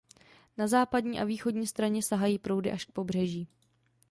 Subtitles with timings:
[0.57, 3.47] Na západní a východní straně sahají proudy až k pobřeží.